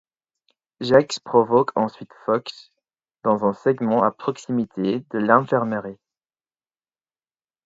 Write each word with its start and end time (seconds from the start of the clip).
Jax 0.81 1.19
provoque 1.19 1.73
ensuite 1.77 2.09
Fox 2.25 2.71
dans 3.23 3.45
un 3.45 3.53
segment 3.53 4.01
à 4.01 4.09
proximité 4.09 5.01
de 5.11 5.19
l'infirmerie. 5.19 5.99